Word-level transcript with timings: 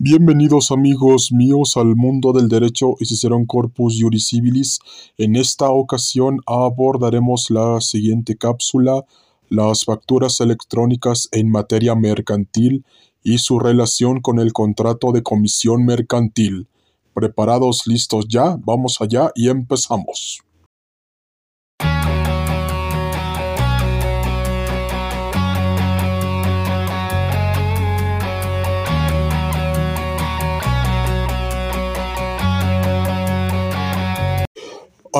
Bienvenidos 0.00 0.70
amigos 0.70 1.32
míos 1.32 1.76
al 1.76 1.96
mundo 1.96 2.32
del 2.32 2.46
derecho 2.48 2.94
y 3.00 3.06
Cicerón 3.06 3.46
Corpus 3.46 3.98
Juris 4.00 4.28
Civilis. 4.28 4.78
En 5.16 5.34
esta 5.34 5.70
ocasión 5.72 6.38
abordaremos 6.46 7.50
la 7.50 7.80
siguiente 7.80 8.36
cápsula, 8.36 9.04
las 9.48 9.84
facturas 9.84 10.40
electrónicas 10.40 11.28
en 11.32 11.50
materia 11.50 11.96
mercantil 11.96 12.84
y 13.24 13.38
su 13.38 13.58
relación 13.58 14.20
con 14.20 14.38
el 14.38 14.52
contrato 14.52 15.10
de 15.10 15.24
comisión 15.24 15.84
mercantil. 15.84 16.68
¿Preparados, 17.12 17.88
listos 17.88 18.26
ya? 18.28 18.56
Vamos 18.56 19.00
allá 19.00 19.32
y 19.34 19.48
empezamos. 19.48 20.44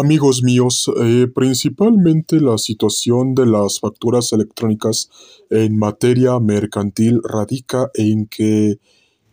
Amigos 0.00 0.44
míos, 0.44 0.88
eh, 1.02 1.26
principalmente 1.26 2.40
la 2.40 2.56
situación 2.56 3.34
de 3.34 3.46
las 3.46 3.80
facturas 3.80 4.32
electrónicas 4.32 5.10
en 5.50 5.76
materia 5.76 6.38
mercantil 6.38 7.20
radica 7.24 7.90
en 7.94 8.26
que 8.26 8.78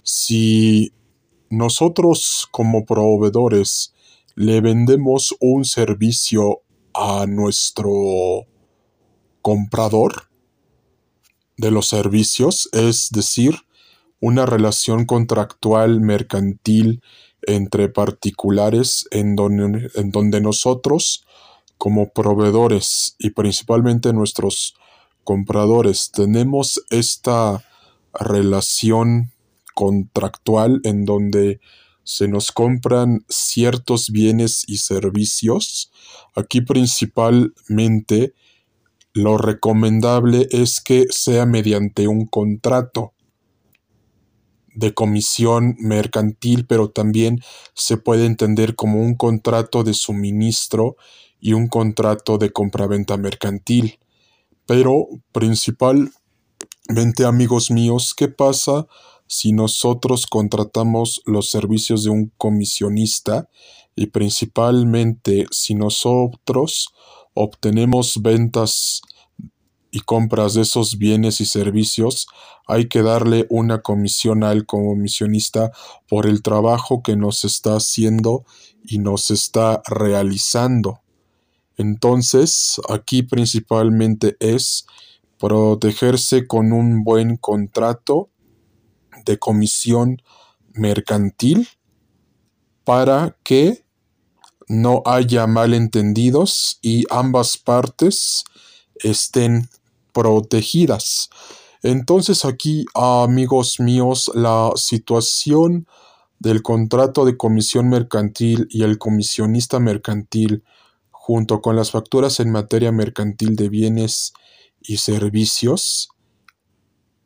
si 0.02 0.92
nosotros 1.52 2.48
como 2.50 2.84
proveedores 2.84 3.94
le 4.34 4.60
vendemos 4.60 5.36
un 5.40 5.66
servicio 5.66 6.62
a 6.96 7.28
nuestro 7.28 8.48
comprador 9.44 10.32
de 11.58 11.70
los 11.70 11.88
servicios, 11.90 12.70
es 12.72 13.12
decir, 13.12 13.54
una 14.20 14.48
relación 14.48 15.06
contractual 15.06 16.02
mercantil 16.02 17.04
entre 17.48 17.90
particulares 17.90 19.08
en 19.12 19.36
donde, 19.36 19.90
en 19.96 20.12
donde 20.12 20.42
nosotros 20.42 21.26
como 21.78 22.12
proveedores 22.12 23.16
y 23.20 23.32
principalmente 23.32 24.14
nuestros 24.14 24.76
compradores 25.24 26.12
tenemos 26.12 26.82
esta 26.90 27.64
relación 28.14 29.32
contractual 29.74 30.80
en 30.84 31.06
donde 31.06 31.60
se 32.04 32.28
nos 32.28 32.52
compran 32.52 33.26
ciertos 33.28 34.12
bienes 34.12 34.64
y 34.68 34.78
servicios. 34.78 35.92
Aquí 36.36 36.62
principalmente 36.62 38.34
lo 39.14 39.38
recomendable 39.38 40.48
es 40.52 40.80
que 40.80 41.06
sea 41.10 41.46
mediante 41.46 42.08
un 42.08 42.28
contrato 42.28 43.15
de 44.76 44.94
comisión 44.94 45.76
mercantil, 45.80 46.66
pero 46.68 46.90
también 46.90 47.42
se 47.74 47.98
puede 47.98 48.26
entender 48.26 48.76
como 48.76 49.02
un 49.02 49.16
contrato 49.16 49.84
de 49.84 49.94
suministro 49.94 50.98
y 51.40 51.54
un 51.54 51.68
contrato 51.68 52.38
de 52.38 52.52
compraventa 52.52 53.18
mercantil. 53.18 54.00
Pero 54.66 55.08
principalmente, 55.32 56.12
amigos 57.26 57.72
míos, 57.72 58.14
¿qué 58.16 58.28
pasa 58.28 58.88
si 59.28 59.54
nosotros 59.54 60.28
contratamos 60.28 61.22
los 61.26 61.50
servicios 61.50 62.04
de 62.04 62.12
un 62.12 62.32
comisionista 62.38 63.50
y 63.96 64.08
principalmente 64.08 65.46
si 65.52 65.74
nosotros 65.74 66.94
obtenemos 67.34 68.22
ventas 68.22 69.02
y 69.96 70.02
compras 70.02 70.56
de 70.56 70.64
esos 70.64 70.98
bienes 70.98 71.40
y 71.40 71.46
servicios, 71.46 72.28
hay 72.68 72.90
que 72.90 73.02
darle 73.02 73.48
una 73.50 73.82
comisión 73.82 74.44
al 74.44 74.66
comisionista 74.66 75.72
por 76.10 76.26
el 76.26 76.42
trabajo 76.42 77.02
que 77.02 77.16
nos 77.16 77.46
está 77.46 77.78
haciendo 77.78 78.44
y 78.84 78.98
nos 79.00 79.32
está 79.32 79.82
realizando. 79.88 81.00
Entonces, 81.78 82.82
aquí 82.90 83.24
principalmente 83.24 84.36
es 84.42 84.86
protegerse 85.40 86.46
con 86.46 86.74
un 86.74 87.06
buen 87.06 87.38
contrato 87.38 88.28
de 89.24 89.40
comisión 89.40 90.22
mercantil 90.74 91.70
para 92.84 93.38
que 93.46 93.86
no 94.68 95.04
haya 95.06 95.48
malentendidos 95.48 96.80
y 96.82 97.06
ambas 97.10 97.58
partes 97.58 98.44
estén 98.96 99.70
protegidas. 100.16 101.30
Entonces 101.84 102.46
aquí, 102.46 102.86
amigos 102.96 103.80
míos, 103.80 104.32
la 104.34 104.72
situación 104.76 105.86
del 106.40 106.64
contrato 106.64 107.26
de 107.26 107.38
comisión 107.38 107.90
mercantil 107.90 108.68
y 108.72 108.84
el 108.84 108.98
comisionista 108.98 109.80
mercantil, 109.80 110.64
junto 111.12 111.62
con 111.62 111.76
las 111.76 111.92
facturas 111.92 112.40
en 112.40 112.52
materia 112.52 112.92
mercantil 112.92 113.56
de 113.56 113.70
bienes 113.70 114.34
y 114.82 114.98
servicios, 114.98 116.10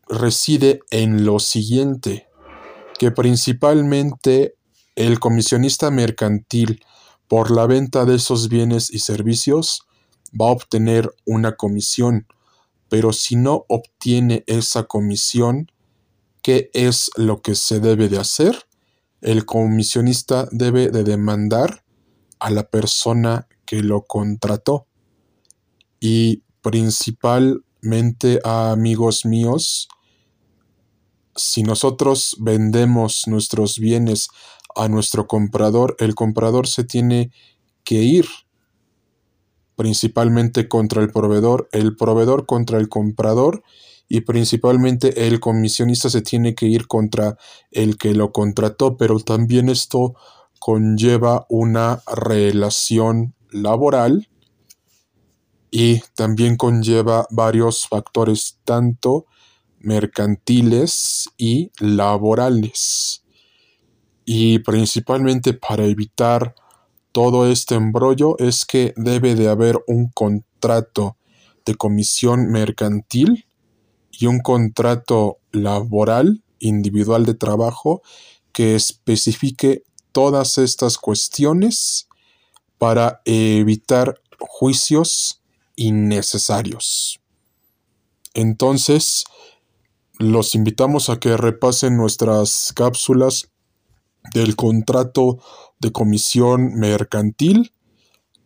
reside 0.07 0.81
en 0.89 1.25
lo 1.25 1.39
siguiente, 1.39 2.27
que 2.97 3.11
principalmente 3.11 4.55
el 4.95 5.19
comisionista 5.19 5.91
mercantil, 5.91 6.83
por 7.27 7.51
la 7.51 7.67
venta 7.67 8.05
de 8.05 8.15
esos 8.15 8.49
bienes 8.49 8.91
y 8.91 8.99
servicios, 8.99 9.83
va 10.29 10.47
a 10.47 10.51
obtener 10.51 11.13
una 11.25 11.55
comisión 11.55 12.25
pero 12.89 13.13
si 13.13 13.35
no 13.35 13.65
obtiene 13.69 14.43
esa 14.47 14.83
comisión, 14.83 15.71
¿qué 16.41 16.69
es 16.73 17.11
lo 17.15 17.41
que 17.41 17.55
se 17.55 17.79
debe 17.79 18.09
de 18.09 18.17
hacer? 18.17 18.65
El 19.21 19.45
comisionista 19.45 20.47
debe 20.51 20.89
de 20.89 21.03
demandar 21.03 21.83
a 22.39 22.49
la 22.49 22.69
persona 22.69 23.47
que 23.65 23.83
lo 23.83 24.03
contrató. 24.03 24.87
Y 25.99 26.43
principalmente 26.61 28.39
a 28.43 28.71
amigos 28.71 29.25
míos, 29.25 29.87
si 31.35 31.63
nosotros 31.63 32.35
vendemos 32.39 33.27
nuestros 33.27 33.77
bienes 33.77 34.29
a 34.75 34.87
nuestro 34.87 35.27
comprador, 35.27 35.95
el 35.99 36.15
comprador 36.15 36.67
se 36.67 36.83
tiene 36.83 37.31
que 37.83 37.95
ir 37.95 38.25
principalmente 39.79 40.67
contra 40.67 41.01
el 41.01 41.09
proveedor, 41.09 41.69
el 41.71 41.95
proveedor 41.95 42.45
contra 42.45 42.79
el 42.79 42.89
comprador 42.89 43.63
y 44.09 44.19
principalmente 44.21 45.25
el 45.25 45.39
comisionista 45.39 46.09
se 46.09 46.21
tiene 46.21 46.53
que 46.53 46.65
ir 46.65 46.85
contra 46.85 47.37
el 47.71 47.97
que 47.97 48.13
lo 48.13 48.33
contrató, 48.33 48.97
pero 48.97 49.21
también 49.21 49.69
esto 49.69 50.15
conlleva 50.59 51.45
una 51.47 52.03
relación 52.13 53.35
laboral 53.51 54.27
y 55.71 56.01
también 56.13 56.57
conlleva 56.57 57.25
varios 57.29 57.87
factores 57.87 58.59
tanto 58.65 59.27
mercantiles 59.79 61.29
y 61.37 61.71
laborales. 61.79 63.23
Y 64.25 64.59
principalmente 64.59 65.53
para 65.53 65.85
evitar 65.85 66.53
todo 67.11 67.49
este 67.49 67.75
embrollo 67.75 68.37
es 68.39 68.65
que 68.65 68.93
debe 68.95 69.35
de 69.35 69.49
haber 69.49 69.79
un 69.87 70.09
contrato 70.09 71.17
de 71.65 71.75
comisión 71.75 72.51
mercantil 72.51 73.47
y 74.11 74.27
un 74.27 74.39
contrato 74.39 75.39
laboral 75.51 76.43
individual 76.59 77.25
de 77.25 77.33
trabajo 77.33 78.01
que 78.51 78.75
especifique 78.75 79.83
todas 80.11 80.57
estas 80.57 80.97
cuestiones 80.97 82.07
para 82.77 83.21
evitar 83.25 84.21
juicios 84.39 85.41
innecesarios. 85.75 87.19
Entonces, 88.33 89.25
los 90.17 90.55
invitamos 90.55 91.09
a 91.09 91.19
que 91.19 91.37
repasen 91.37 91.97
nuestras 91.97 92.73
cápsulas 92.75 93.49
del 94.33 94.55
contrato 94.55 95.39
de 95.79 95.91
comisión 95.91 96.75
mercantil 96.75 97.71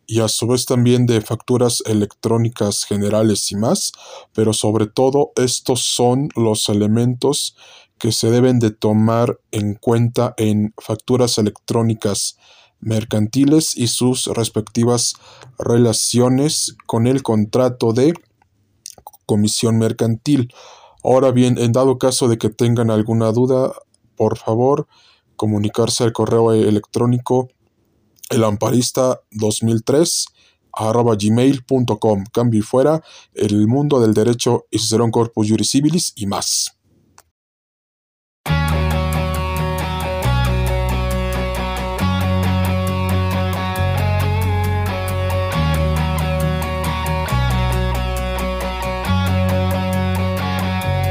y 0.06 0.20
a 0.20 0.28
su 0.28 0.46
vez 0.46 0.66
también 0.66 1.06
de 1.06 1.20
facturas 1.20 1.82
electrónicas 1.86 2.84
generales 2.84 3.50
y 3.50 3.56
más, 3.56 3.92
pero 4.34 4.52
sobre 4.52 4.86
todo 4.86 5.32
estos 5.36 5.82
son 5.82 6.28
los 6.36 6.68
elementos 6.68 7.56
que 7.98 8.12
se 8.12 8.30
deben 8.30 8.58
de 8.58 8.70
tomar 8.70 9.38
en 9.50 9.74
cuenta 9.74 10.34
en 10.36 10.74
facturas 10.78 11.38
electrónicas 11.38 12.36
mercantiles 12.80 13.76
y 13.76 13.86
sus 13.86 14.26
respectivas 14.26 15.14
relaciones 15.58 16.76
con 16.86 17.06
el 17.06 17.22
contrato 17.22 17.92
de 17.92 18.12
comisión 19.24 19.78
mercantil. 19.78 20.52
Ahora 21.02 21.30
bien, 21.30 21.56
en 21.58 21.72
dado 21.72 21.98
caso 21.98 22.28
de 22.28 22.36
que 22.36 22.50
tengan 22.50 22.90
alguna 22.90 23.32
duda, 23.32 23.72
por 24.16 24.36
favor, 24.36 24.86
comunicarse 25.36 26.04
al 26.04 26.12
correo 26.12 26.52
electrónico 26.52 27.48
elamparista2003 28.30 30.26
arroba 30.72 31.16
gmail.com. 31.16 32.24
Cambio 32.32 32.60
y 32.60 32.62
fuera, 32.62 33.02
el 33.34 33.66
mundo 33.68 34.00
del 34.00 34.14
derecho 34.14 34.66
y 34.70 34.78
Corpus 35.10 35.48
Juris 35.48 35.70
Civilis 35.70 36.12
y 36.16 36.26
más. 36.26 36.73